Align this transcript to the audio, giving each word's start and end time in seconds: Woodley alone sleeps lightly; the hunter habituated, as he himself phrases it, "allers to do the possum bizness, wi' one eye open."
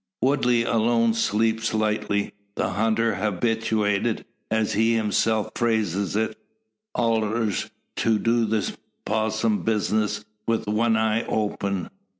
Woodley 0.23 0.63
alone 0.63 1.13
sleeps 1.13 1.75
lightly; 1.75 2.33
the 2.55 2.69
hunter 2.69 3.13
habituated, 3.17 4.25
as 4.49 4.73
he 4.73 4.95
himself 4.95 5.51
phrases 5.55 6.15
it, 6.15 6.39
"allers 6.95 7.69
to 7.97 8.17
do 8.17 8.45
the 8.45 8.75
possum 9.05 9.63
bizness, 9.63 10.25
wi' 10.47 10.57
one 10.65 10.97
eye 10.97 11.23
open." 11.25 11.91